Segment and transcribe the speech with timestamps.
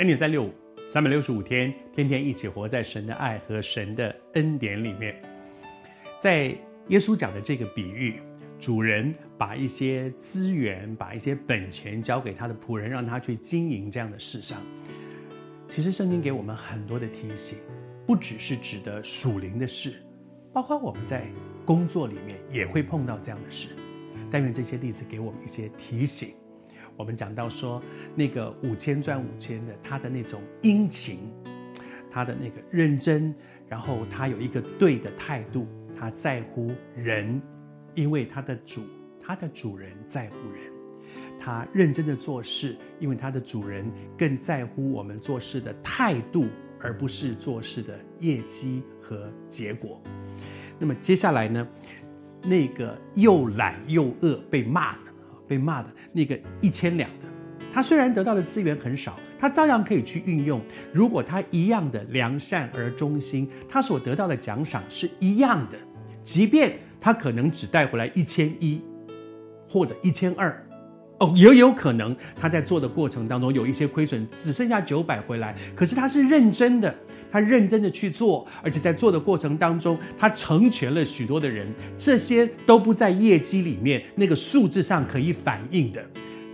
[0.00, 0.50] 恩典三六五，
[0.88, 5.14] 三百六十五天，天天一起活在神的爱和神的恩典里面。
[6.18, 6.56] 在
[6.88, 8.14] 耶稣讲的这个比喻，
[8.58, 14.62] 主人把一些资源、把一些本钱交给他的仆人，让他去经营这样的事上。
[15.68, 17.58] 其实圣经给我们很多的提醒，
[18.06, 20.02] 不只是指的属灵的事，
[20.50, 21.26] 包括我们在
[21.66, 23.68] 工作里面也会碰到这样的事。
[24.30, 26.30] 但愿这些例子给我们一些提醒。
[27.00, 27.82] 我们讲到说，
[28.14, 31.20] 那个五千赚五千的，他的那种殷勤，
[32.10, 33.34] 他的那个认真，
[33.66, 35.66] 然后他有一个对的态度，
[35.98, 37.40] 他在乎人，
[37.94, 38.82] 因为他的主，
[39.18, 40.70] 他的主人在乎人，
[41.40, 46.48] 他认真的做事，因为他的主人更在乎我们做事的态度，
[46.82, 49.98] 而不是做事的业绩和结果。
[50.78, 51.66] 那么接下来呢，
[52.42, 55.09] 那个又懒又饿被骂的。
[55.50, 57.26] 被骂的那个一千两的，
[57.74, 60.60] 他虽然得到的资源很少，他照样可以去运用。
[60.92, 65.76] 如果他一样的良善而忠心，他所得到的奖赏是一样的，
[66.22, 68.80] 即便他可能只带回来一千一
[69.68, 70.64] 或者一千二，
[71.20, 75.54] 哦，也有可能他在做的过程当中有一些亏损，只剩下九百回来。
[75.76, 76.94] 可是他是认真的。
[77.32, 86.04] 他认真的去做，而且在做的过程当中，他成全了许多的人，这些都不在业绩里面那个数字上可以反映的。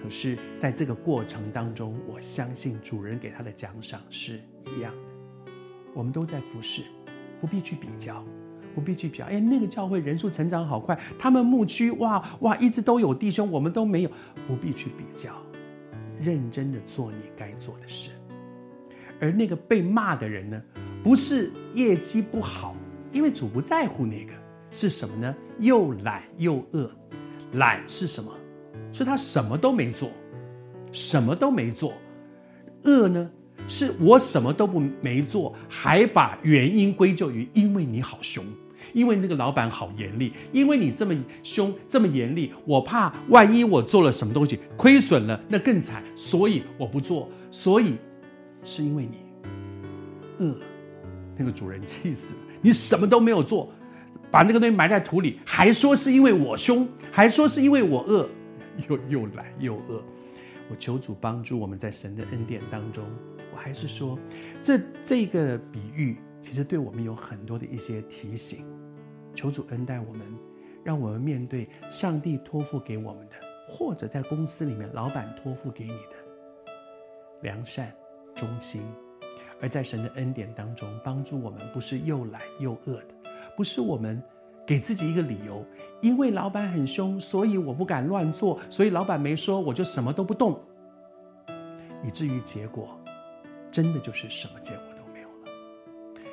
[0.00, 4.40] 可是，在这个过程当中，我相信主人给他的奖赏是
[4.76, 5.50] 一样的。
[5.92, 6.82] 我们都在服侍，
[7.40, 8.24] 不必去比较，
[8.74, 9.24] 不必去比较。
[9.24, 14.10] 哎，那个教会人数成长好快，他们牧区哇哇一直都有弟兄，我们都没有，
[14.46, 15.32] 不必去比较，
[16.20, 18.10] 认真的做你该做的事。
[19.20, 20.62] 而那个被骂的人呢，
[21.02, 22.74] 不是业绩不好，
[23.12, 24.32] 因为主不在乎那个，
[24.70, 25.34] 是什么呢？
[25.58, 26.90] 又懒又饿。
[27.54, 28.32] 懒是什么？
[28.92, 30.10] 是他什么都没做，
[30.90, 31.92] 什么都没做。
[32.84, 33.30] 饿呢，
[33.70, 38.44] 是我什么都不没做，还把原因归咎于因为你好凶，
[38.92, 47.94] 因为那个老板好严厉，因为你这么凶这么严厉，我怕万一我做了什么东西亏损了，那更惨，所以我不做，所以。
[48.62, 49.16] 是因为你
[50.38, 50.54] 饿，
[51.34, 52.38] 那个主人气死了。
[52.60, 53.72] 你什么都没有做，
[54.30, 58.28] 把那个东西埋在土里，还说是因为我凶，还说是因为我饿，
[58.86, 60.04] 又又懒又饿。
[60.70, 63.04] 我求主帮助我们在神的恩典当中。
[63.52, 64.18] 我还是说，
[64.62, 68.64] 这这个比喻其实对我们有很多的一些提醒。
[69.34, 70.26] 求主恩待我们，
[70.84, 73.34] 让我们面对上帝托付给我们的，
[73.68, 76.16] 或者在公司里面老板托付给你的
[77.42, 77.92] 良善。
[78.36, 78.82] 忠心，
[79.60, 83.14] 而在神的恩典当中帮助我们，不是又懒又饿的，
[83.56, 84.22] 不是我们
[84.70, 85.66] 给自己一个理由，
[86.00, 90.60] 因为老板很凶，所以我不敢乱做，所以老板没说，我就什么都不动，
[92.04, 92.96] 以至于结果
[93.72, 95.52] 真的就是什么结果都没有了。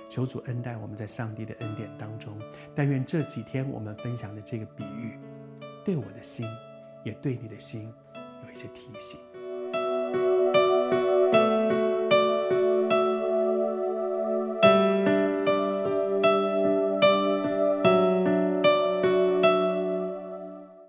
[0.08, 2.38] 求主恩待我们在上帝的恩典当中，
[2.76, 5.18] 但愿这几天我们分享的这个比喻，
[5.84, 6.48] 对我的心，
[7.04, 7.92] 也对你的心
[8.46, 9.20] 有一些提醒。